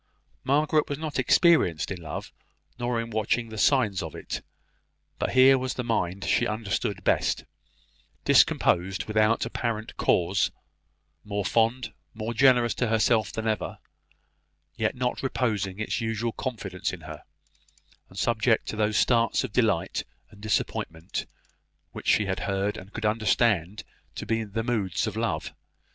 Margaret 0.43 0.89
was 0.89 0.97
not 0.97 1.19
experienced 1.19 1.91
in 1.91 2.01
love, 2.01 2.31
nor 2.79 2.99
in 2.99 3.11
watching 3.11 3.49
the 3.49 3.57
signs 3.59 4.01
of 4.01 4.15
it; 4.15 4.41
but 5.19 5.33
here 5.33 5.59
was 5.59 5.75
the 5.75 5.83
mind 5.83 6.25
she 6.25 6.47
understood 6.47 7.03
best, 7.03 7.45
discomposed 8.25 9.05
without 9.05 9.45
apparent 9.45 9.95
cause 9.97 10.49
more 11.23 11.45
fond, 11.45 11.93
more 12.15 12.33
generous 12.33 12.73
to 12.73 12.87
herself 12.87 13.31
than 13.31 13.47
ever, 13.47 13.77
yet 14.75 14.95
not 14.95 15.21
reposing 15.21 15.77
its 15.79 16.01
usual 16.01 16.31
confidence 16.31 16.91
in 16.91 17.01
her 17.01 17.21
and 18.09 18.17
subject 18.17 18.65
to 18.69 18.75
those 18.75 18.97
starts 18.97 19.43
of 19.43 19.53
delight 19.53 20.03
and 20.31 20.41
disappointment 20.41 21.27
which 21.91 22.07
she 22.07 22.25
had 22.25 22.39
heard 22.49 22.75
and 22.75 22.91
could 22.91 23.05
understand 23.05 23.83
to 24.15 24.25
be 24.25 24.43
the 24.43 24.63
moods 24.63 25.05
of 25.05 25.15
love. 25.15 25.53